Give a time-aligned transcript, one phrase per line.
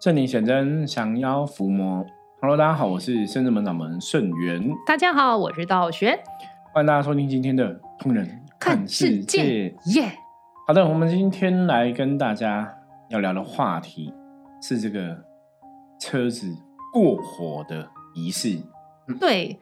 [0.00, 2.06] 圣灵显真，降妖伏魔。
[2.40, 4.62] Hello，大家好，我是圣智门掌门圣元。
[4.86, 6.16] 大家好，我是道玄。
[6.72, 9.74] 欢迎大家收听今天的《通人看世界》。
[9.96, 10.12] 耶！
[10.68, 12.72] 好的，我们今天来跟大家
[13.08, 14.14] 要聊的话题
[14.62, 15.18] 是这个
[16.00, 16.56] 车子
[16.92, 18.56] 过火的仪式。
[19.18, 19.58] 对，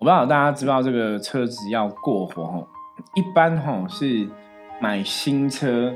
[0.00, 2.68] 我不知道大家知道这个车子要过火吼，
[3.14, 4.28] 一般吼是
[4.80, 5.94] 买新车。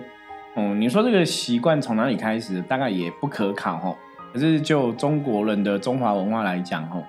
[0.55, 2.63] 哦，你说这个习惯从哪里开始？
[2.63, 3.97] 大概也不可考哈。
[4.33, 7.03] 可是就中国人的中华文化来讲哈，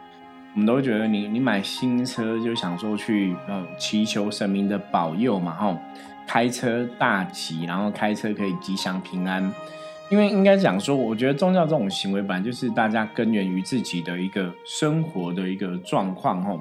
[0.53, 5.77] 我们都觉得你你买新车就想说去嗯祈求神明的保佑嘛哈，
[6.27, 9.53] 开车大吉，然后开车可以吉祥平安。
[10.09, 16.59] 因为应该讲说，我觉得宗教这种行为本来就是大家根源于自己的一个生活的一个状况哈。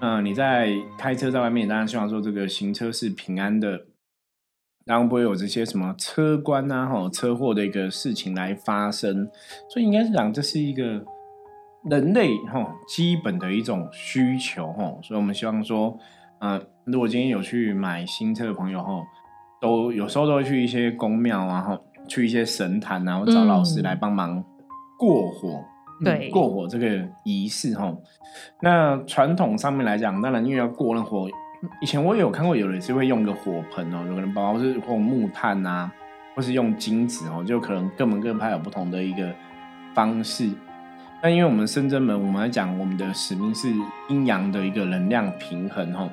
[0.00, 3.80] 嗯，你在开车在外面，当然希望说这个行车是平安的。
[4.90, 9.30] 然后不会有这些什么车关啊、哈车祸的一个事情来发生，
[9.68, 11.00] 所以应该是讲这是一个
[11.88, 15.96] 人类哈基本的一种需求哈，所以我们希望说，
[16.40, 19.00] 嗯，如果今天有去买新车的朋友哈，
[19.60, 24.42] 都有时候都会去一些宫庙啊，哈，去一些神坛啊，找老师来帮忙
[24.98, 25.62] 过火，
[26.04, 27.96] 对，过火这个仪式哈。
[28.60, 31.28] 那传统上面来讲，当然因为要过那火。
[31.82, 35.90] 以前我有看过，有人是会用个火盆哦，有可能包括是用木炭呐，
[36.34, 39.30] 或是用金子哦，就可能各门各派有不同的一个
[39.92, 40.48] 方式。
[41.22, 43.70] 那因为我们深圳门，我们来讲我们的使命是
[44.08, 46.10] 阴阳的一个能量平衡哦，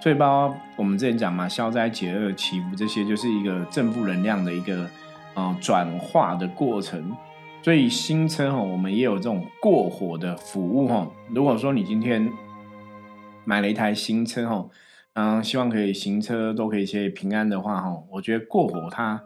[0.00, 4.88] 所以包括我们之前讲嘛，消灾解厄、祈福这些，就是一个正负能量的一个
[5.34, 7.12] 啊转化的过程。
[7.62, 11.04] 所以新车哈，我们也有这种过火的服务哈。
[11.30, 12.32] 如果说你今天。
[13.48, 14.68] 买了一台新车哈，
[15.14, 19.22] 嗯，希望可以行车都可以一些平安的话哈，我觉得过火它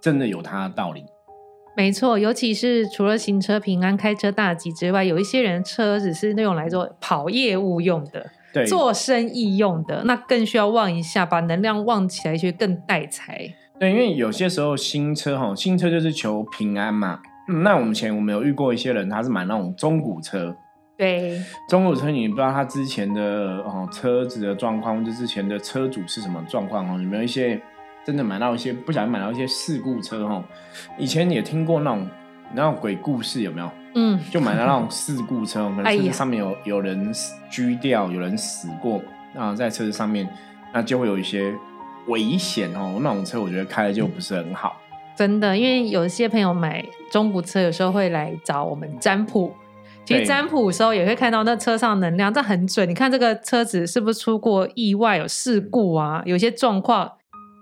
[0.00, 1.04] 真的有它的道理。
[1.76, 13.54] 没错，尤其是除了行车平安、开车大吉之外，有一些人车子是那种来做跑业务用的，对，做生意用的，那更需要旺一下，把能量旺起来，就更带财。
[13.78, 17.20] 对，因为有些时候新车哈，新车就是求平安嘛。
[17.62, 20.56] 那我们前我们有遇过一些人，他是买那种中古车。
[20.98, 23.22] 对，中古车你不知道他之前的
[23.58, 27.00] 哦车子的状况，或者之前的车主是什么状况哦？
[27.00, 27.58] 有没有一些
[28.04, 30.42] 真的买到一些不小心买到一些事故车哦？
[30.98, 32.10] 以前也听过那种
[32.52, 33.70] 那种鬼故事有没有？
[33.94, 37.14] 嗯，就买到那种事故车，可能车子上面有有人
[37.48, 39.00] 居掉，有人死过
[39.34, 40.28] 那，在车子上面，
[40.74, 41.54] 那就会有一些
[42.08, 42.98] 危险哦。
[43.00, 44.76] 那种车我觉得开的就不是很好。
[45.16, 49.54] 真的，因为有些朋友买中古车，有时候会来找我们占卜。
[50.08, 52.88] 其实占卜的时候也会看到那车上能量，这很准。
[52.88, 56.22] 你看这个车子是不是出过意外、有事故啊？
[56.24, 57.04] 有些状况，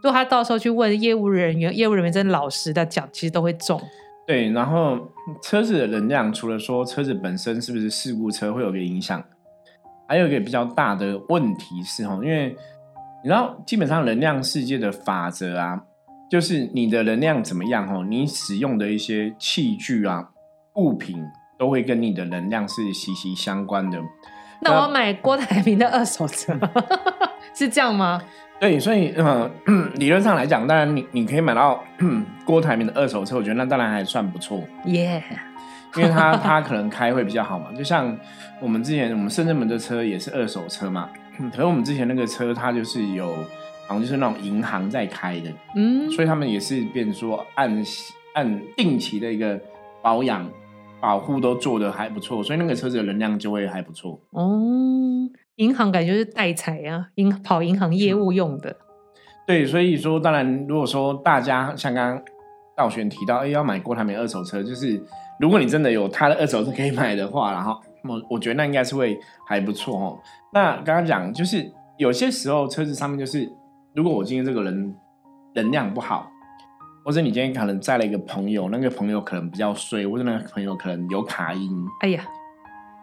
[0.00, 3.80] 如果他到时候去问业务人员，业务人员真老实的讲，其实都会中。
[4.28, 4.96] 对，然后
[5.42, 9.20] 车子的能量，除了说车子本身是不是事故车会有个影响，
[10.06, 12.54] 还有一个比较大的问题是哈，因为
[13.24, 15.82] 你知道，基本上能量世界的法则啊，
[16.30, 20.28] 就是你的能量怎么样哦，你使用的一些器具啊、
[20.76, 21.20] 物品。
[21.58, 23.98] 都会跟你的能量是息息相关的。
[24.60, 26.58] 那我要买郭台铭的二手车，
[27.54, 28.20] 是这样吗？
[28.58, 29.50] 对，所以嗯，
[29.96, 31.82] 理论上来讲，当然你你可以买到
[32.44, 34.62] 郭台铭的二手车，我觉得那当然还算不错。
[34.86, 35.22] 耶，
[35.94, 37.66] 因为他 他可能开会比较好嘛。
[37.76, 38.16] 就像
[38.60, 41.10] 我们之前我们深圳门的车也是二手车嘛，
[41.52, 43.28] 可是我们之前那个车它就是有
[43.86, 47.84] 好像就是那种银行在开的，嗯，所以他们也是变说按
[48.32, 49.60] 按定期的一个
[50.00, 50.48] 保养。
[51.00, 54.20] 保护都做的还不错，所以那个车子的能量就会还不错。
[54.30, 54.58] 哦，
[55.56, 58.76] 银行感觉是代财啊，银跑银行业务用的。
[59.46, 62.22] 对，所以说当然，如果说大家像刚刚
[62.76, 65.00] 道玄提到，哎，要买郭台铭二手车，就是
[65.38, 70.18] 如果你真的有他的二手车可以买的话，然后我我觉得那应该是会还不错哦。
[70.52, 73.48] 那刚刚讲就是有些时候车子上面就是，
[73.94, 74.94] 如果我今天这个人
[75.54, 76.30] 能量不好。
[77.06, 81.86] 或者你今天可能载了一个朋友，那个朋友可能比较衰，或者那个朋友可能有卡音。
[82.00, 82.26] 哎呀，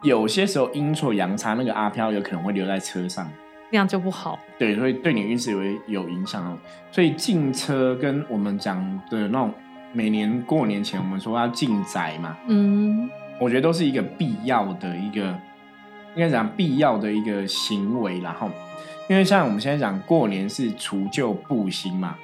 [0.02, 3.26] 有些时候阴错阳差，那个阿飘有可能会留在车上，
[3.70, 4.38] 那样就不好。
[4.58, 6.58] 对，所以对你运势有有影响哦。
[6.90, 9.50] 所以进车跟我们讲的那种
[9.94, 13.08] 每年过年前我们说要进宅嘛，嗯，
[13.40, 15.22] 我觉得都是一个必要的一个，
[16.14, 18.20] 应该讲必要的一个行为。
[18.20, 18.50] 然后，
[19.08, 22.14] 因为像我们现在讲过年是除旧布新嘛。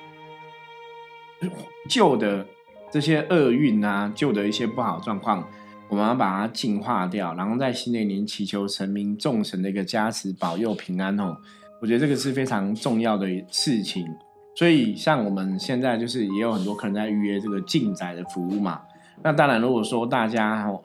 [1.89, 2.47] 旧的
[2.91, 5.47] 这些厄运啊，旧的一些不好状况，
[5.89, 11.37] 我们要把它净化掉，然后在新的一年祈求神明众神的一个加持保佑平安哦。
[11.81, 14.07] 我觉得这个是非常重要的事情。
[14.55, 18.83] 所以像我们现在就是也有很多客人在预约这个进宅的服务嘛。
[19.23, 20.81] 那当然，如果说大家哈，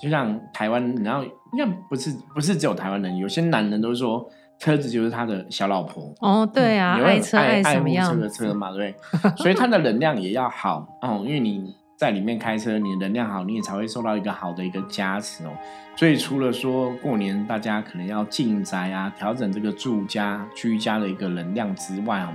[0.00, 4.30] 就像台湾，然后应该不是不是只有台湾人，有些男人都说
[4.60, 6.14] 车子就是他的小老婆。
[6.20, 8.94] 哦，对啊，爱车爱什么样的车嘛，对。
[9.38, 15.50] 所以它的能量也要好哦，因为你在里面开车，你能量好，你也才会受到一个好的一个加持哦。
[15.96, 22.28] 所以除了说过年大家可能要进宅啊，调整这个住家居家的一个能量之外哦，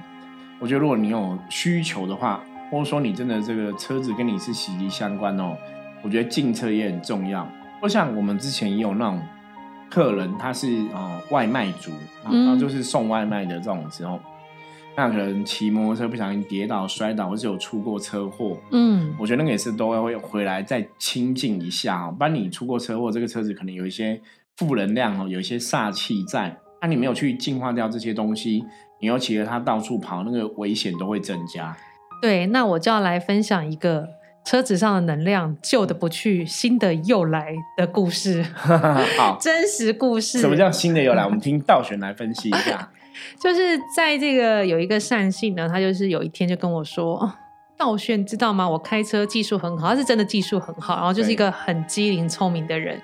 [0.60, 2.44] 我觉得如果你有需求的话。
[2.71, 5.56] 或者说你真的这个车子跟你是息息相关哦，
[6.01, 7.48] 我觉得进车也很重要。
[7.80, 9.21] 或像我们之前也有那种
[9.89, 11.91] 客人，他是哦外卖族，
[12.23, 14.19] 然后就是送外卖的这种时候，
[14.97, 22.15] 那可能骑摩托车不小心跌倒摔倒，或是有出过车祸，嗯，我觉得那个也是都会回来再清净一下哦。
[22.17, 24.19] 不然你出过车祸，这个车子可能有一些
[24.57, 28.63] 负能量哦，有一些煞气在，那你没有去净化掉这些东西，
[29.01, 31.75] 你又骑着它到处跑，那个危险都会增加。
[32.21, 34.07] 对，那我就要来分享一个
[34.45, 38.45] 车子上的能量旧的不去，新的又来的故事。
[39.18, 40.39] 好，真实故事。
[40.39, 41.25] 什么叫新的又来？
[41.25, 42.89] 我们听道玄来分析一下。
[43.42, 47.33] 就是在这个有一个善信呢，他就是有一天就跟我说
[47.75, 48.69] ：“道玄，知道吗？
[48.69, 53.01] 我开车技术很好，他是真的技术很好，然后就是一个很机灵聪明的人。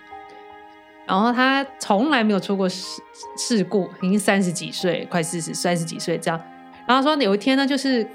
[1.07, 3.01] 然后他从来没有出过事
[3.37, 6.39] 事故，已经三十几岁，快四十，三十几岁这样。
[6.85, 8.07] 然后说有一天呢，就是。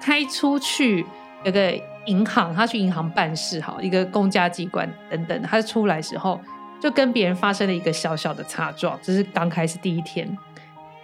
[0.00, 1.04] 开出去
[1.42, 1.72] 有个
[2.06, 5.42] 银行，他去银行办事，好一个公家机关等等。
[5.42, 6.40] 他出来时候
[6.80, 10.36] 就跟别人发生了一个小小的擦撞，这是刚开始第一天。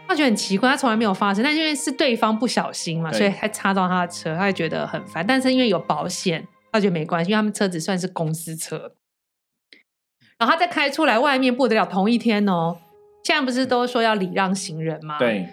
[0.07, 5.27] 他觉得很奇怪，他从来没有发生，但因为是对方不小心嘛，所以他擦到他的车，他就觉得很烦。
[5.27, 8.93] 但是因为有保险，他觉得没关系，因为他们车子算是公司车。
[10.39, 12.77] 然后他再开出来外面不得了，同一天哦，
[13.25, 15.19] 现在不是都说要礼让行人吗？
[15.19, 15.49] 对。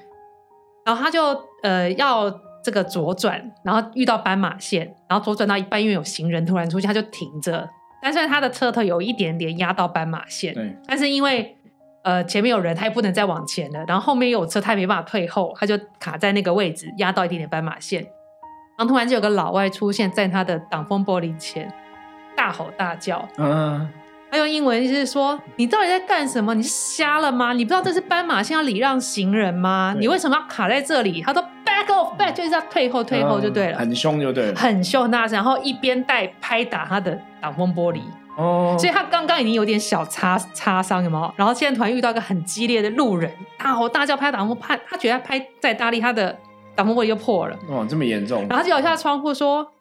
[0.85, 2.29] 然后他就呃要。
[2.63, 7.67] 这个左转，然后遇到斑马线，然后左转到一半，因为有行人突然出现，他就停着。
[8.03, 10.75] 但是他的车头有一点点压到斑马线，对。
[10.87, 11.55] 但是因为
[12.03, 13.83] 呃前面有人，他也不能再往前了。
[13.87, 18.01] 然后后面有车，他也没办法退后，他就卡在那个位置，压到一点点斑马线。
[18.77, 21.71] 然后突然就有个老外出现在他的挡风玻璃前，
[22.35, 23.27] 大吼大叫。
[23.37, 23.87] 嗯。
[24.31, 26.55] 他用英文就是说：“你到底在干什么？
[26.55, 27.51] 你是瞎了吗？
[27.51, 29.93] 你不知道这是斑马线要礼让行人吗？
[29.99, 31.45] 你为什么要卡在这里？”他说。
[32.17, 38.01] Back 就是要退后，退后就对了，很凶就对了，很凶很大声，然后一边带拍打他的挡风玻璃，
[38.37, 41.33] 哦，所以他刚刚已经有点小擦擦伤，有没有？
[41.35, 46.37] 然后现在突然遇到一个很激烈的路人，大吼大叫拍挡风，拍他觉得拍再大力，他的
[46.75, 48.47] 挡风玻璃就破了，哇，这么严重！
[48.49, 49.71] 然后就摇下窗户说：“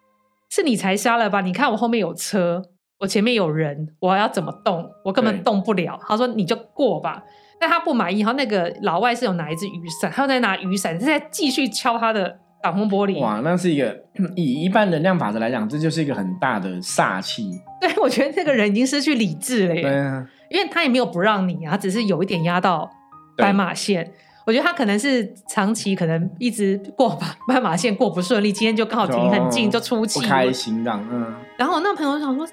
[0.49, 1.41] 是你才瞎了吧？
[1.41, 2.61] 你看我后面有车，
[2.99, 4.89] 我前面有人，我要怎么动？
[5.05, 7.23] 我根本动不了。”他说：“你就过吧。”
[7.61, 13.19] 但他不满意，然后那个老外是有拿一只雨伞，他又在拿雨伞在继续敲他的挡风玻璃。
[13.19, 13.95] 哇，那是一个
[14.35, 17.51] 以一般能量法则来讲，这就是一个很大的煞气。
[17.79, 19.75] 对，我觉得这个人已经失去理智了。
[19.75, 22.89] 对啊，因为他也没有不让你啊，只是有一点压到
[23.37, 24.11] 斑马线。
[24.47, 27.15] 我觉得他可能是长期可能一直过
[27.47, 31.07] 斑马线过不顺利，今天就刚好停很近就出气，不开心这样。
[31.11, 31.31] 嗯。
[31.57, 32.47] 然后我那朋友想说，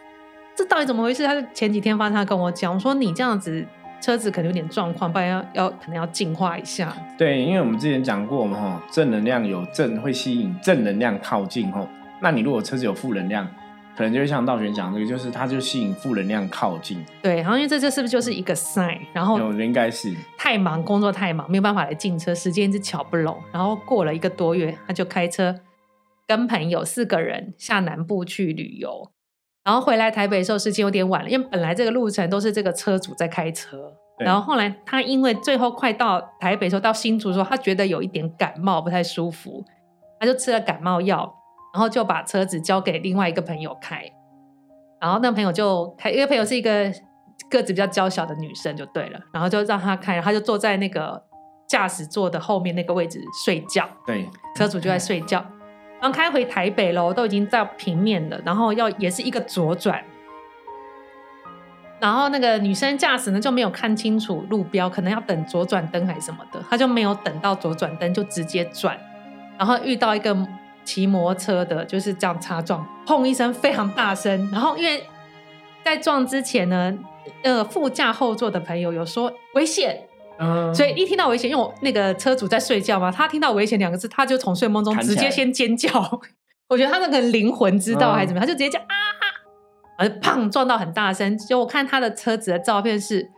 [0.54, 1.26] 这到底怎么回事？
[1.26, 3.66] 他就前几天发他跟我讲说，你这样子。
[4.00, 6.96] 车子可能有点状况，不然要要可能要净化一下。
[7.16, 11.86] 对，因为我们之前讲过嘛，哈，正能量有正会吸引正能量靠近，哈。
[12.20, 13.46] 那你如果车子有负能量，
[13.96, 17.04] 可能就会像道玄讲这个，就是它就吸引负能量靠近。
[17.20, 18.98] 对，然后因为这这是不是就是一个 sign？
[19.12, 23.36] 然后应该是太忙，工作太忙，没有办法来进车，时间一直巧不拢。
[23.52, 25.54] 然后过了一个多月，他就开车
[26.26, 29.10] 跟朋友四个人下南部去旅游。
[29.68, 33.92] 然后回来台北的时候，时间有点晚了，因为本来这个路程都是这个车主在开车。
[34.18, 39.62] 然后后来他因为最后快到台北时候，到新竹的时候，他觉得有一点感冒，不太舒服，
[40.18, 41.30] 他就吃了感冒药，
[41.74, 44.10] 然后就把车子交给另外一个朋友开。
[44.98, 46.90] 然后那朋友就开，因为朋友是一个
[47.50, 49.20] 个子比较娇小的女生，就对了。
[49.34, 51.22] 然后就让他开，他就坐在那个
[51.68, 53.86] 驾驶座的后面那个位置睡觉。
[54.06, 55.44] 对，车主就在睡觉。
[56.00, 60.02] 然后开回台北喽，都已经在平面了，然后要也是一个左转，
[61.98, 68.96] 然后那个女生驾驶呢就没有看清楚路标，可能要等左转灯还是什么的，她就没有等到左转灯就直接转，
[69.58, 70.36] 然后遇到一个
[70.84, 75.04] 骑摩托车的，就是这样擦撞，砰一声非常大声，然后因为
[75.84, 76.96] 在撞之前呢，
[77.42, 80.07] 呃，副驾后座的朋友有说危险。
[80.74, 85.88] 所以一听到危险，因为我那个车主在睡觉嘛，他听到危险两个字，他就从睡梦中直接先尖叫。
[86.68, 88.94] 我觉得他那个灵魂知道还是怎么，他就直接叫啊，
[89.98, 91.36] 而砰撞到很大声。
[91.38, 93.30] 就我看他的车子的照片是，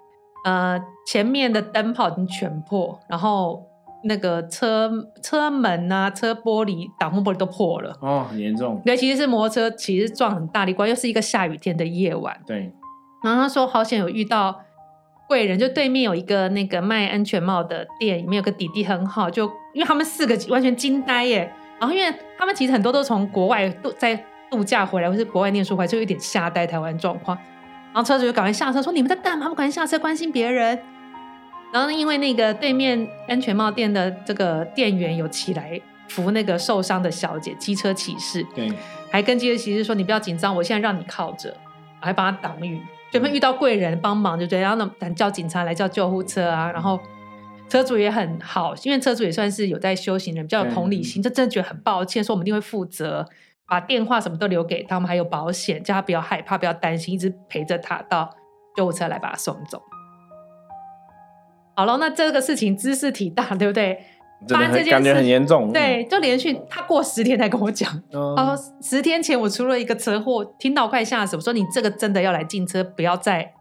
[0.45, 3.63] 呃，前面的灯泡已经全破，然后
[4.05, 4.91] 那个车
[5.23, 7.97] 车门啊、车玻璃、挡风玻璃都破了。
[8.01, 8.83] 哦，很严重。
[8.85, 12.37] 对，其实是摩托车，其实撞很大力关，又是一个下雨天的夜晚。
[12.47, 12.73] 对，
[13.23, 14.61] 然后他说好险有遇到
[15.31, 21.49] 贵人，就对面有一个那个卖安全帽的店，里面有个弟弟很好，就因为他们四个完全惊呆耶。
[21.79, 27.39] 然后因为他们其实很多都从国外度在度假回来，或是国外念书回来，就有点吓呆台湾状况。
[27.93, 29.49] 然后车主就赶快下车说：“你们在干嘛？
[29.49, 30.77] 不赶紧下车关心别人。”
[31.73, 38.69] 然后因为那个对面安全帽店的这个店员有起来扶那个受伤的小姐，机车骑士，对，
[39.13, 41.57] 还跟机车骑士说：“你不要紧张，我现在让你靠着，
[42.01, 46.71] 还帮他挡雨。”对面遇到贵人帮忙，就对，然后呢，叫警察来叫救护车啊。
[46.71, 46.99] 然后
[47.69, 53.27] 车主也很好，因为车主也算是有在修行人，比较有同理心，就真的觉得很抱歉，说我们一定会负责。
[53.67, 58.35] 把电话什么都留给他们，还有保险，叫他不要害怕，不要担心，一直陪着他到
[58.75, 59.81] 救护车来把他送走。
[61.77, 64.05] 好了，那这个事情知识体大，对不对？
[64.49, 65.73] 发生这件感觉很严重。
[65.73, 67.91] 对，就连续他过十天才跟我讲，
[68.37, 73.53] 他说十天前我出了一个车祸，听到快吓死，我说你这个真的要来进车，不要再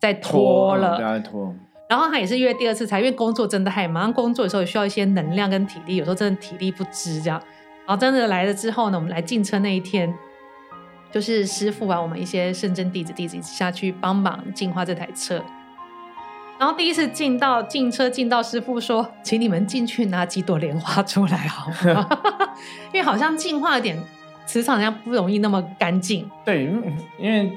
[0.00, 1.54] 再拖了，不要再拖。
[1.88, 7.40] 然后他也是约第二次才，因为工作真的太忙，工作的时候也需要一些能量跟体力，有时候真的体力不支这样。
[7.86, 10.12] 然后真的来了之后呢，我们来进车那一天，
[11.12, 15.40] 就是师傅啊，我们一些圣真弟子弟子下去帮忙净化这台车。
[16.58, 22.08] 然后第一次进到进车进到，师傅说：“请你们进去拿几朵莲花出来好吗？
[22.92, 23.98] 因为好像净化点
[24.46, 26.64] 磁场，像不容易那么干净。”对，
[27.18, 27.50] 因为。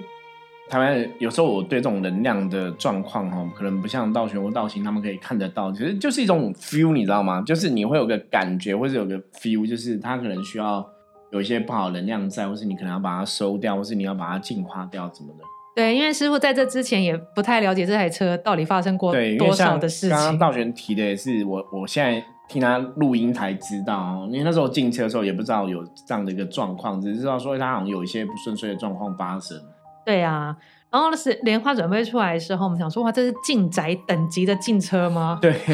[0.71, 7.41] 台湾有时候我对这种能量的状况哈，可能不像道玄或道行他们可以看得到，其实就是一种 feel，你知道吗？
[7.41, 10.87] 就是你会有个感觉，或者有个 feel，就是他可能需要
[11.31, 15.43] 有一些不好能量在，或是你可能要把它收掉，或是你要把它净化掉，怎么的？
[15.75, 20.09] 对，因为师傅在这之前也不太了解这台车到底发生过多少的事情。
[20.09, 29.57] 刚刚道玄提的也是我，我现在听他录音才知道，因为那时候进车的时候也不知道有这样的一个状况，只知道说他好像有一些不顺遂的状况发生。
[30.05, 30.55] 对啊，
[30.89, 35.37] 然后是莲花准备出来的时候，我们想说哇，这是进宅等级的进车吗？
[35.41, 35.53] 对。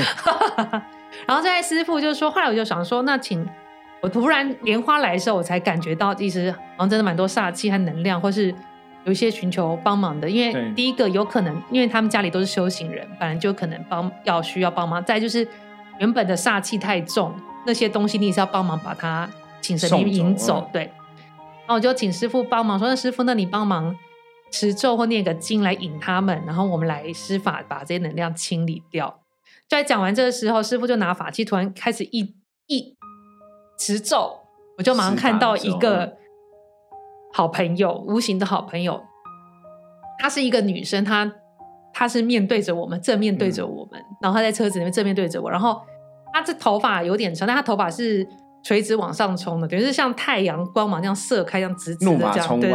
[1.26, 3.48] 然后这位师傅就说，后来我就想说，那请
[4.02, 8.54] 我突然莲花来的时候，我才感觉到其实好像真的蛮多煞气和能量，或是
[9.06, 10.30] 有一些寻求帮忙的。
[10.30, 15.04] 因为第一个有可能，因为他们家里都是修行人，本来就可能帮要需要帮忙。
[15.04, 15.48] 再就是
[16.00, 17.34] 原本的煞气太重，
[17.66, 19.30] 那些东西你也是要帮忙把它
[19.62, 20.70] 请神明引走。
[20.74, 20.84] 对。
[20.84, 23.96] 然后我就请师傅帮忙说，那师傅，那你帮忙。
[24.52, 29.22] 持咒或念个经来引他们，然后我们来施法把这些能量清理掉。
[29.68, 32.34] 在讲完这个时候，师傅就拿法器，突然开始一
[32.68, 32.96] 一
[33.78, 34.38] 持咒，
[34.78, 36.16] 我就马上看到一个
[37.36, 39.04] 好朋友，无形的好朋友。
[40.18, 41.30] 她是一个女生，她
[41.94, 45.82] 她是面对着我们，正面对着我们，然后她在车子里面正面对着我，然后
[46.32, 48.26] 她这头发有点长，但她头发是
[48.64, 52.72] 垂直往上冲的，等于是像太阳光芒这样射开，这样直直的这样，对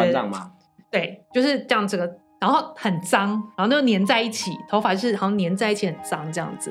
[0.90, 2.06] 对就是这样子个，
[2.38, 6.70] 然后很脏，然后就粘在一起，头发就是好像粘在一起很脏这样子。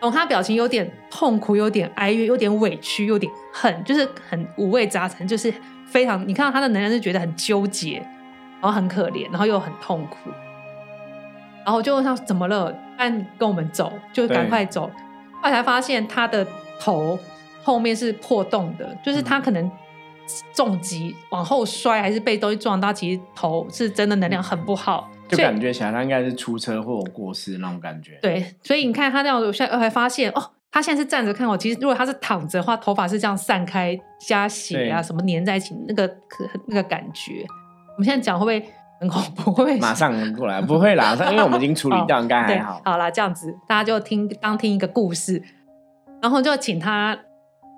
[0.00, 5.52] 然后她表情有点痛苦，有点哀怨，有点委屈，有点恨，就是很五味杂陈，就是
[5.90, 7.96] 非常你看到他的能量是觉得很纠结，
[8.60, 10.30] 然后很可怜，然后又很痛苦。
[11.64, 12.74] 然后就像怎么了？
[12.96, 14.90] 但跟我们走，就赶快走。
[15.42, 16.46] 后来才发现他的
[16.78, 17.18] 头
[17.62, 19.70] 后面是破洞的，就是他可能。
[20.54, 22.92] 重击往后摔，还是被东西撞到？
[22.92, 28.16] 其实头是真的能量很不好，就感觉起来他应该是出车祸过世那种感觉。
[28.22, 31.56] 对，所以你看他那样，我现在才发现哦，他现在是站着看我。
[31.56, 37.44] 其实如果他是躺着的话，头发是这样散开，加血啊什么粘在一起，那个可那个感觉。
[37.88, 39.52] 我们现在讲会不会很恐怖？
[39.52, 40.60] 会马上过来？
[40.60, 42.80] 不会啦， 因为我们已经处理掉，应该还好。
[42.84, 45.42] 好啦，这样子大家就听当听一个故事，
[46.20, 47.18] 然后就请他。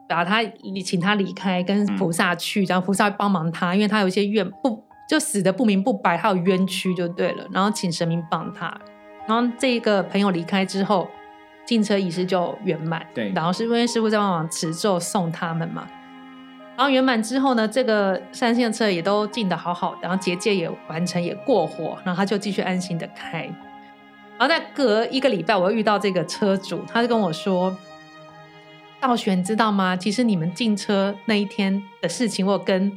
[0.09, 7.47] 把他你请他离开，跟菩萨去，然后菩萨帮忙他，因为他有一些怨不就死的不明不白，他有冤屈就对了。
[7.51, 8.79] 然后请神明帮他，
[9.27, 11.09] 然后这个朋友离开之后，
[11.65, 13.05] 进车仪式就圆满。
[13.15, 15.87] 对，然后是因为师傅在帮忙持咒送他们嘛。
[16.77, 23.43] 然后圆满之后呢，这个三线车也都进的好好的，然后结界也完成，也过火，然后他就继续安心的开。
[24.39, 27.77] 然后在隔一个礼拜，我又遇到这个车主，他就跟我说。
[29.01, 29.97] 道玄，知道吗？
[29.97, 32.93] 其实你们进车那一天的事情，我跟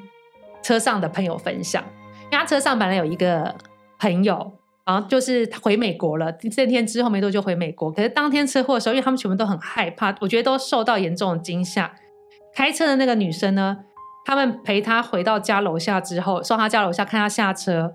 [0.61, 1.83] 车上的朋友分享。
[2.25, 3.55] 因为他车上本来有一个
[3.97, 4.53] 朋友，
[4.85, 6.31] 然后就是回美国了。
[6.31, 11.91] 这天之后没多久回美国，可是当天车祸的时候，因为他们全部都很害怕，我觉得都受到严重的惊吓。
[12.53, 13.77] 开车的那个女生呢，
[14.25, 17.93] 他们陪她回到家楼下之后，送她家楼下看她下车，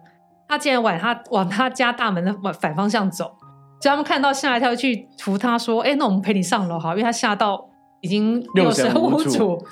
[0.49, 3.37] 她竟然往她往她家大门的反方向走。
[3.81, 7.71] 所以他们看到吓一跳，去扶她说：“哎、那我们陪你上楼好，因为她吓到
[8.03, 9.67] 已经六神神无无主主。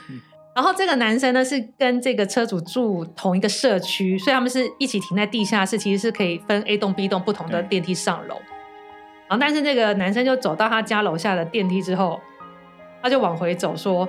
[0.58, 8.34] 然后这个男生呢是跟这个车主住同一个社区，所以他们是一起停在地下室，其实是可以分 A 栋、B 栋不同的对电梯上楼。
[9.28, 12.18] 然后但是这个男生就走到他家楼下的电梯之后，
[13.00, 14.08] 他就往回走，说：“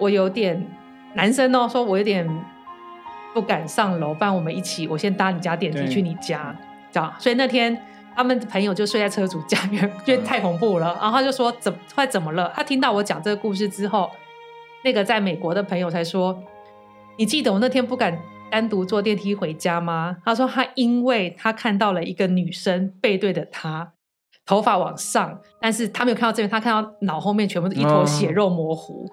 [0.00, 0.66] 我有点
[1.14, 2.28] 男生哦，说我有点
[3.32, 6.52] 不敢上楼，不然我们一起，我先搭你家电梯去你家。”
[6.90, 7.80] 这样，所以那天
[8.16, 10.86] 他们朋友就睡在车主家，因为因为太恐怖了。
[11.00, 14.10] 然后他就说：“怎快怎么了？”他听到我讲这个故事之后，
[14.88, 16.42] 那个在美国的朋友才说
[17.18, 18.18] ：“你记得我那天不敢
[18.50, 23.92] 单独坐电梯回家吗？”他说：“他因为他看到了一个女生背对着他，
[24.46, 29.06] 头发往上，但是他没有看到这边，他看到脑后面全部是一坨血肉模糊，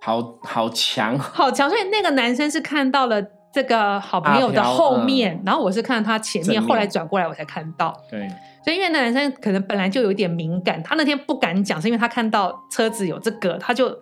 [0.00, 1.68] 好好强，好强。
[1.68, 3.20] 所以那个男生是看到了
[3.52, 7.92] 这个好朋友的后面，然后我是看到他前面，后来转过来我才看到。
[8.08, 8.28] 对，
[8.64, 13.92] 所以因为那男生可能本来就有一点敏感，他那天不敢讲，是因为他看到车子有这个，他就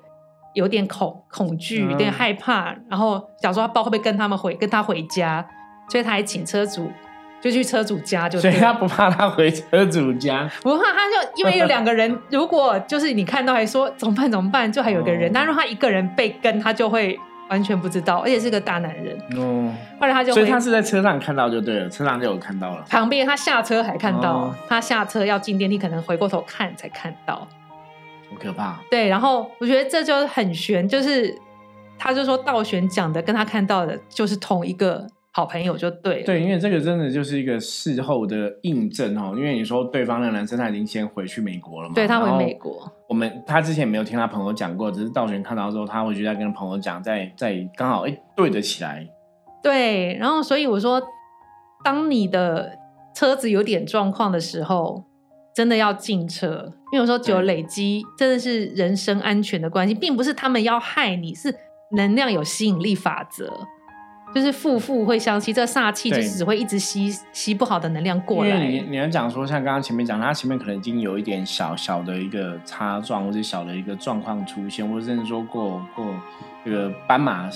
[0.54, 5.46] 有点恐恐惧，嗯有点害怕，然后想说他不知道会不会跟他们回跟他回家，
[5.88, 6.90] 所以他还请车主
[7.40, 24.54] 就去车主家就对了，所以他不怕他回车主家， 不怕，他就因为有两个人，如果就是你看到还说怎么办怎么办，就还有一个人，哦但如果他一个人被跟，他就会完全不知道，而且是个大男人，哦，后来他就会所以他是在车上看到就对了，车上就有看到了，旁边他下车还看到，哦。
[24.68, 27.48] 他下车要进电梯，可能回过头看才看到。
[28.30, 31.36] 好可怕，对，然后我觉得这就很悬，就是
[31.98, 36.24] 他就说道玄讲的跟他看到的就是同一个好朋友就对了。
[36.24, 49.06] 对，因为这个真的就是一个事后的印证哦，因为你说对方那个男生他已经先回去美国了嘛，对他回美国，我们他之前没有听他朋友讲过，只是道玄看到之后，他回去再跟朋友讲，再再刚好哎对得起来，
[49.62, 51.02] 对，然后所以我说，
[51.84, 52.78] 当你的
[53.14, 55.04] 车子有点状况的时候，
[55.54, 61.54] 真的要进车，因为有时候久了对累积真的是人身安全的关系，并不是他们要害你，是
[61.92, 63.52] 能量有吸引力法则。
[64.32, 68.60] 就是负负会相吸，这煞气就是只会一直吸吸不好的能量过来。
[68.60, 76.06] 为你你要讲说，像刚刚前面讲，他前面可能已经有一点小小的一个擦撞，或者小的一个状况出现，或者甚至说过过
[76.64, 77.50] 这个斑马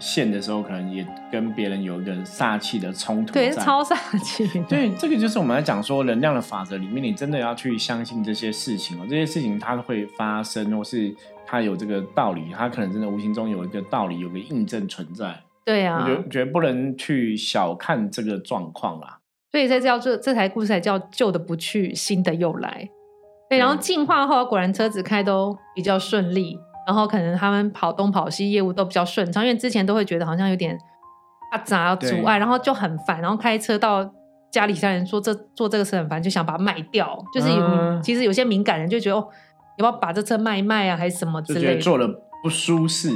[0.00, 3.62] 线的时候，可能也跟别人有一个煞气的冲突对，在。
[3.62, 4.48] 超煞气。
[4.68, 11.14] 对，这个就是我们在讲说能量的法则里面，你真的要去相信这些事情哦，这些事情它会发生，或是
[11.46, 15.38] 它有这个道理，它可能真的无形中有一个道理，有个印证存在。
[15.64, 19.18] 对啊我，觉得觉得不能去小看这个状况啦。
[19.52, 22.88] 所以才叫这这台故事才叫旧的不去，新的又来。
[23.48, 30.78] 对，然后进化后果然车子开都比较顺利，然后可能他们跑东跑西，业务都比较顺畅，因为之前都会觉得好像有点
[31.52, 34.08] 啊杂阻碍，然后就很烦，然后开车到
[34.50, 39.28] 家里家人说这做这个车很烦，就想把它卖掉，就是有、嗯其实有些敏感人就觉得哦，
[39.78, 41.78] 要不要把这车卖一卖啊，还是什么之就觉类的。
[41.78, 42.08] 得做了
[42.42, 43.10] 不舒适，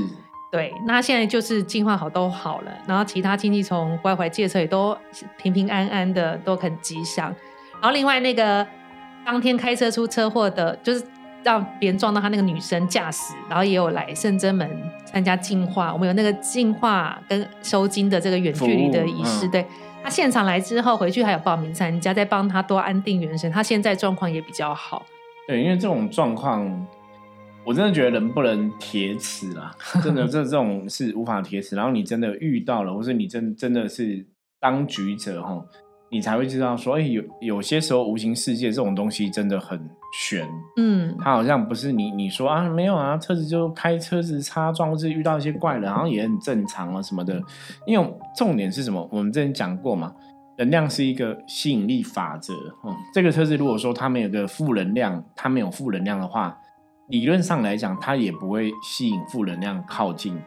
[0.53, 4.97] 对，那现在就是进化好都好了，然后其他亲戚从国外回来借车也都
[5.39, 7.35] 平平安安的，都很吉祥。
[7.81, 8.67] 然后另外那个
[9.25, 11.05] 当天开车出车祸的，就是
[11.45, 14.69] 让别人撞到他那个女生驾驶，然后也有来圣真门
[15.05, 19.47] 参加净化，我们有那个净化跟收金的这个远距离的仪式。
[19.49, 19.65] 对
[20.03, 25.05] 他现场来之后回去还有报名参加，再帮他多安定元神，他现在状况也比较好。
[25.47, 26.87] 对，因为这种状况，
[27.65, 29.71] 我真的觉得人不能铁齿啦，
[30.03, 31.77] 真的这这种是无法铁齿。
[31.77, 34.27] 然后你真的遇到了，或是你真真的是
[34.59, 35.63] 当局者哈，
[36.15, 39.77] 你才会知道说，哎、有有些时候无形世界这种东西真的很
[40.13, 47.43] 悬，嗯，它好像不是你你说啊没有啊，车子就开车子擦撞，或是遇到一些怪人，然后也很正常啊什么的。
[47.85, 49.09] 因为重点是什么？
[49.11, 50.15] 我们之前讲过嘛，
[50.57, 52.55] 能量是一个吸引力法则。
[52.85, 56.57] 嗯，这个车子如果说它没有个负能量，它没有负能量的话，
[57.09, 60.41] 理论上来讲，它也不会吸引负能量靠近。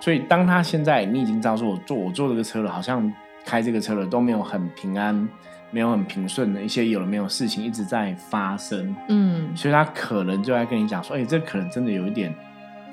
[0.00, 3.10] 所以，当他现在你已经知道说，我坐我坐这个车了，好像
[3.44, 5.28] 开这个车的都没有很平安，
[5.70, 8.94] 没有很平顺的一些有了没有事情一直在发生。
[9.08, 12.34] 嗯，所以他可能就在跟你讲说，哎、这可能真的有一点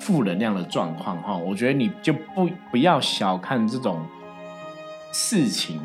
[0.00, 1.36] 负能量的状况哈。
[1.36, 4.04] 我觉得你就不不要小看这种
[5.12, 5.80] 事情，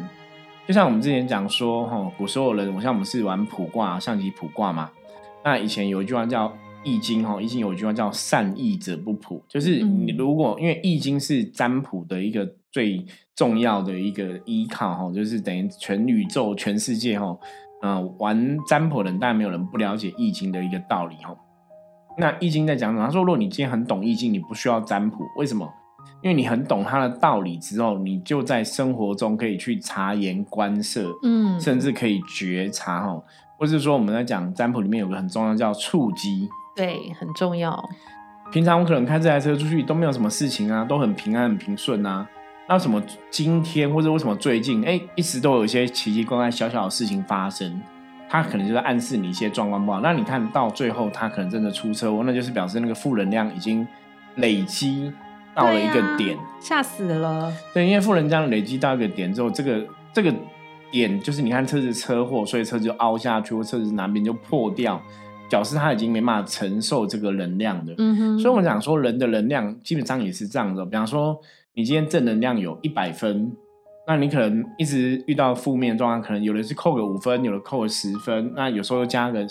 [0.68, 4.90] 就像我们之前讲说哈，古时候人，我像我们是玩卜卦、象棋卜卦嘛，
[5.44, 6.48] 那以前有一句话叫
[6.84, 13.06] 《易经》哈，《易经》有一句话叫“善易者不卜”，就是嗯你如果因为《易经》是占卜的一个最
[13.36, 17.38] 重要的一个依靠哈，就是等于全宇宙、全世界哈，
[17.84, 21.36] 嗯、玩占卜的人当然没有人不了解《易经》的一个道理哈。
[22.18, 23.06] 那《易经》在讲什么？
[23.06, 25.72] 他说，如果你今天很懂《易经》，你不需要占卜，为什么？
[26.24, 33.22] 因为你很懂它的道理之后，你就在生活中可以去察言观色，嗯，甚至可以觉察哈。
[33.58, 37.84] 或是说我们在讲占卜里面有个很重要叫触机，对，很重要。
[38.52, 42.28] 平常我可能开这台车出去都没有什么事情啊，都很平安很平顺啊。
[42.72, 47.82] 那什么今天或者为什么最近哎一直都有一些奇奇怪怪小小的事情发生，
[48.30, 50.00] 他可能就在暗示你一些状况不好。
[50.00, 53.86] 那你看到最后他可能真的出车祸，那就是表示那个负能量已经
[54.36, 55.12] 累积
[55.54, 57.52] 到了一个点，吓死了。
[57.74, 60.34] 对，因为负能量累积到一个点之后，这个这个
[60.90, 65.02] 点就是你看车子车祸，所以车子就凹下去，或车子哪边就破掉，
[65.50, 67.94] 表示他已经没办法承受这个能量的。
[67.98, 71.38] 嗯哼，所以我们讲说人的能量基本上也是这样的，比方说。
[71.74, 73.50] 你今天正能量有一百分，
[74.06, 79.48] 那你可能一直遇到负面状况，可能有的是扣个五分，有的扣个十分，那有时候又加个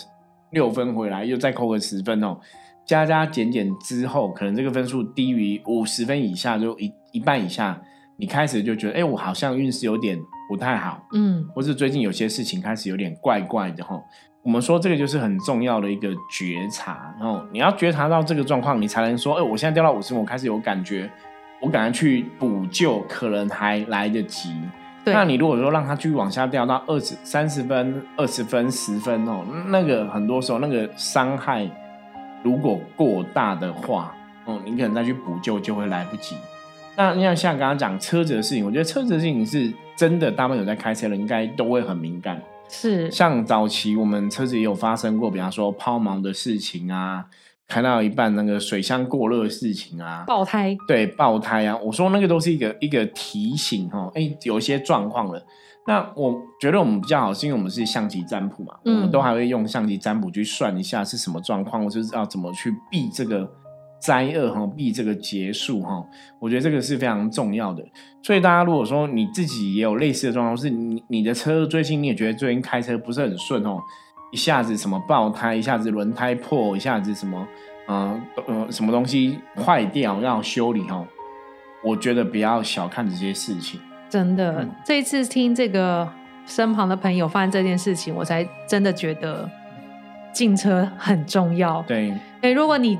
[0.50, 2.38] 六分回来，又再扣个十分哦，
[2.84, 7.80] 加加减减之后，可能这个分数低于五十分以下，就一一半以下，
[8.18, 13.98] 你开始就觉得，哎，我好像运势有点不太好，嗯，或是最近有些事情开始有点怪怪的哈。
[14.42, 21.10] 我们说这个就是很重要的一个觉察，然后你要觉察到这个状况，你才能说，哎，我现在掉到五十分，我开始有感觉。
[21.60, 24.54] 我赶快去补救，可能还来得及。
[25.04, 31.68] 那你如果说让他继续往下掉到二十三十分、二十分、十分哦，那个很多时候那个伤害
[32.42, 36.36] 如果过大的话，哦，你可能再去补救就会来不及。
[36.96, 42.40] 那你像像刚刚讲车子的事情，我觉得车子的事情是真的，大部分有在开车的应该都会很敏感。
[42.68, 47.24] 是，像早期我们车子也有发生过，比方说抛锚的事情啊。
[47.70, 55.40] 开到一半，那个水箱过热的事情啊，爆胎，对，爆胎啊，我说那个都是一个一个提醒哈，哎，有一些状况了。
[55.86, 63.50] 那我觉得我们比较好，是因为我们是象棋占卜嘛，我们都还会用象棋占卜去算一下是什么状况，或是要怎么去避这个
[64.00, 66.04] 灾厄哈，避这个结束哈。
[66.38, 67.82] 我觉得这个是非常重要的。
[68.22, 73.80] 所以大家如果说你自己也有类似的状况，是你你的车最近你也觉得最近开车不是很顺哦。
[74.30, 77.46] 一下子什么爆胎，一下子轮胎破，一下子什么，
[77.88, 81.06] 嗯呃，什么东西坏掉要修理哦。
[81.82, 83.80] 我觉得不要小看这些事情。
[84.08, 86.08] 真的，这一次听这个
[86.46, 89.48] 身旁的朋友发生这件事情，我才真的觉得
[90.32, 91.82] 进车很重要。
[91.82, 92.12] 对，
[92.42, 92.98] 哎，如果你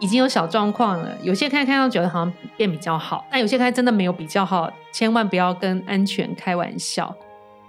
[0.00, 7.14] 已经有小状况了，有些开看到觉得好像变比较好，但有些开真的没有比较好，千万不要跟安全开玩笑。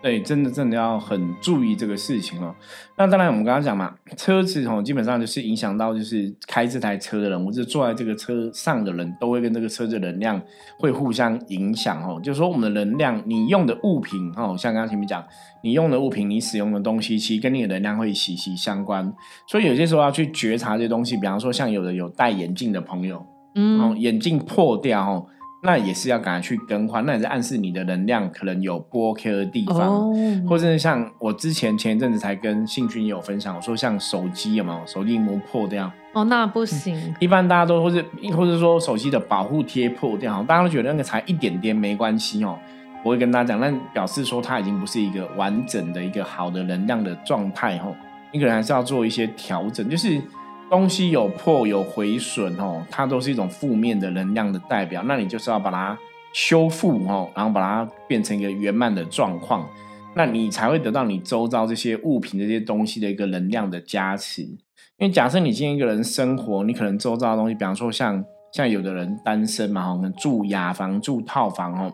[0.01, 2.55] 对，真的真的要很注意这个事情哦。
[2.95, 10.41] 那当然，我们刚刚讲嘛，车子哦，基本上就是影响到就是开这台车的人，或者坐在这个车上的人都会跟这个车子能量
[10.77, 12.17] 会互相影响哦。
[12.23, 15.21] 就是说，我们的能量，你用的物品哦，像刚刚前面讲，
[15.61, 19.13] 你用的物品，你使用的东西，其实跟你的能量会息息相关。
[19.47, 25.25] 所以有些时候要去觉察这些东西，比方说像有的有戴眼镜的朋友，嗯，眼镜破掉哦。
[25.61, 30.09] 那也是要赶快去更换，那也是暗示你的能量可能有不 OK 的地方，
[30.47, 35.91] 或者是像我之前前一阵子才跟信君也有分享，我说像手机有没有手机膜破掉？
[36.13, 37.13] 哦，那不行。
[37.19, 38.03] 一般大家都或者
[38.35, 42.57] 或者说手机的保护贴破掉，大家都觉得那个才一点点没关系哦。
[43.03, 47.93] 我会跟大家讲，那表示说它已经不是一个完整的一个好的能量的状态哦，
[48.31, 50.21] 你可能还是要做一些调整，就是。
[50.69, 55.03] 东西有破有毁损哦，它都是一种负面的能量的代表。
[55.05, 55.97] 那你就是要把它
[56.33, 59.67] 修复哦，然后把它变成一个圆满的状况，
[60.15, 64.43] 那你才会得到你周遭这些物品这些东西的一个能量的加持。
[64.43, 71.91] 因为假设你今天一个人生活，你可能周遭的东西，比方说像像有的人单身嘛，可能住雅房住套房哦。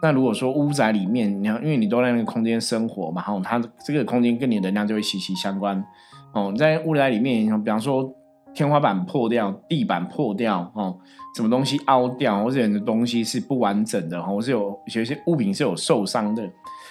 [0.00, 5.84] 那如果说屋宅里面，你看，因为你都在那个空间生活嘛，哈，它这个空间跟你能量就会息息相关。
[6.32, 8.12] 哦，你在屋宅里面，比方说
[8.54, 10.96] 天花板破掉、地板破掉，哦，
[11.36, 16.48] 什么东西凹掉，或者有的东西是不完整的，或是有有些物品是有受伤的，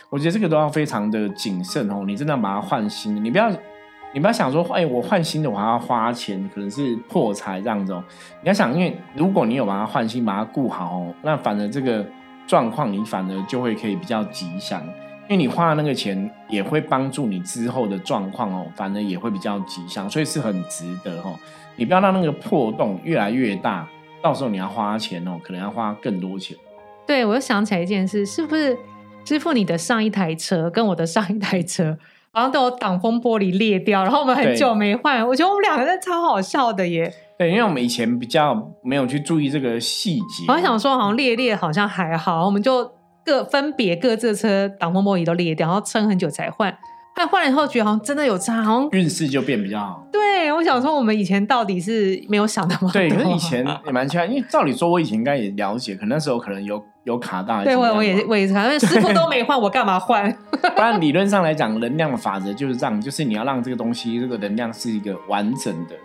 [0.10, 2.04] 我觉得这个都要非常的谨慎哦。
[2.06, 3.50] 你真的要把它换新的，你不要
[4.14, 7.94] 你不要想说，哎，我换新的我还要花钱，可能是破财这样子。
[8.42, 12.06] 你要想，因为如果你有把它换新，把它顾好哦，那反而这个
[12.48, 14.82] 状况你反而就会可以比较吉祥。
[15.30, 21.36] 因为你花的那个钱也会帮助你之后的状况哦，反而也会比较吉祥，所以是很值得哦。
[21.76, 23.86] 你不要让那个破洞越来越大，
[24.22, 26.56] 到时候你要花钱哦，可能要花更多钱。
[27.06, 28.78] 对，我又想起来一件事，是不是
[29.26, 31.98] 师傅你的上一台车跟我的上一台车
[32.32, 37.14] 好像都有挡风玻璃裂掉，然后我们很久没换，我觉得我们两个人超好笑的耶。
[37.38, 42.97] 对，因为我们以前比较没有去注意这个细节，我想说好像裂裂好像还好，我们就。
[43.28, 46.74] 各分别各自的车挡风玻璃都裂掉，然后撑很久才换。
[47.14, 50.08] 但换了以后觉得好像真的有差，好像运势就变比较好。
[50.14, 52.92] 对，我想说我们以前到底是没有想那么多。
[52.92, 57.64] 对，可是以前 也蛮奇怪，因为照理说我以前应该也了解，可能那时候可能有有卡大。
[57.64, 60.32] 对，我我也我也是，因为师傅都没换， 我干嘛换？
[60.62, 65.96] 不然理论上来讲，能量的法则就是这样，就是你要让这个东西，这个能量是一个完整的。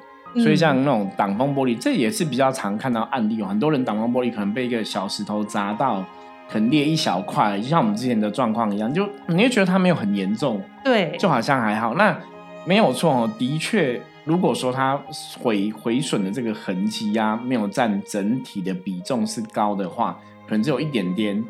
[0.42, 3.44] 所以像那种挡风玻璃，这也是比较常看到案例有。
[3.44, 6.02] 很多人挡风玻璃可能被一个小石头砸到，
[6.48, 11.94] 可能裂一小块，就像我们之前的状况一样，就你会觉得它没有很严重，对，就好像还好。
[11.94, 12.16] 那
[12.64, 15.00] 没有错哦，的确，如果说它
[15.40, 21.42] 毁毁损的这个痕迹呀，没有占整体的比重是高的话，可能只有一点点。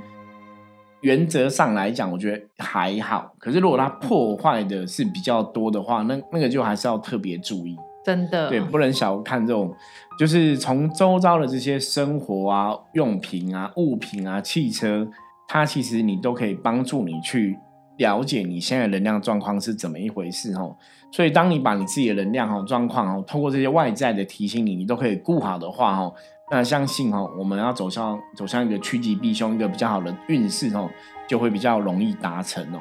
[1.00, 3.34] 原则上来讲，我觉得还好。
[3.40, 7.76] 可是如果它破坏的是比较多的话，那那个就还是要特别注意。
[8.04, 9.74] 真的对，不能小看这种，
[10.18, 15.08] 就是从周遭的这些生活啊、用品啊、物品啊、汽车，
[15.46, 17.58] 它其实你都可以帮助你去
[17.98, 20.76] 了解你现在能量状况是怎么一回事哦。
[21.12, 26.12] 所以，当你把你自己的能量哦状况哦，通过这些外在的提醒你，你都可以顾好的话哦，
[26.50, 30.90] 那相信哦，我们要走向走向一个趋吉避凶、一个比较好的运势哦，
[31.28, 32.80] 就会比较容易达成哦。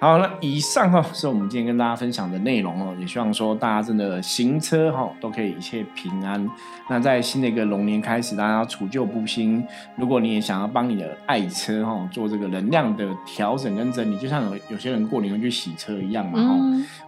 [0.00, 6.48] 好，那以上哈是我们今天跟大家分享的内容哦，也希望说大家真的行车哈都可以一切平安。
[6.88, 9.60] 那在新的一个龙年开始，大家要除旧布新。
[9.96, 16.54] 如果你也想要帮你的爱车哈做这个能量的调整跟整理，就像有有些人过年会去洗车一样嘛哈。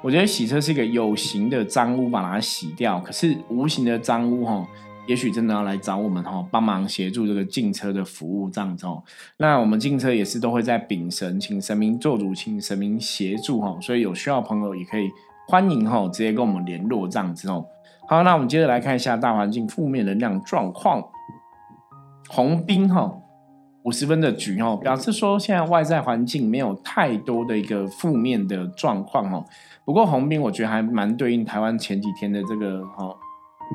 [0.03, 4.67] 我觉得洗车是一个有形的脏污，把它洗掉，可是无形的脏污哈。
[5.11, 9.03] 也许真的要来找我们哈，帮忙协助这个进车的服务这样子哦。
[9.39, 13.77] 那我们进车也是都会在丙神，请神明做主，请神明协助哈。
[13.81, 15.11] 所以有需要朋友也可以
[15.49, 17.67] 欢迎哈，直接跟我们联络这样子哦。
[18.09, 21.03] 好，那我们接着来看一下大环境负面能量状况。
[22.29, 23.13] 红兵哈，
[23.83, 29.45] 五十分的局哦，表示说现在外在环境没有太多的一个负面的状况哦。
[29.85, 33.13] 不过红兵我觉得还蛮对应台湾前几天的这个哈。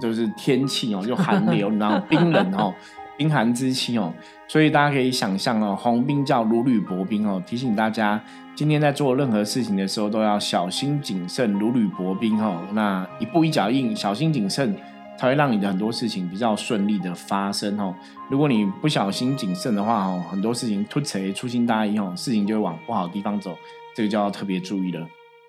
[0.01, 2.73] 就是天气哦，就寒流， 然后冰冷哦，
[3.17, 4.13] 冰寒之气哦，
[4.47, 8.21] 所以大家可以想象哦，红冰叫如履薄冰哦，提醒大家
[8.55, 12.62] 今天在做任何事情的时候都要小心谨慎，如履薄冰哦。
[12.73, 14.75] 那一步一脚印，小心谨慎，
[15.17, 17.93] 才会让你的很多事情比较顺利的发生哦。
[18.29, 23.58] 如果你不小心谨慎的话哦，很多事情突锤粗心大意哦，事情就会往不好的地方走，
[23.95, 25.05] 这个就要特别注意了。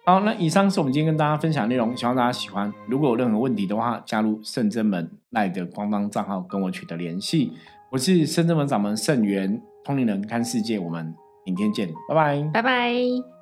[0.08, 2.72] 好，那以上是我们今天跟大家分享内容，希望大家喜欢。
[2.86, 7.52] 如果有任何问题的话，加入圣真门赖的官方账号跟我取得联系。
[7.90, 11.12] 我是圣真门掌门圣元，通灵人看世界，我们
[11.44, 13.35] 明天见，拜拜，拜拜。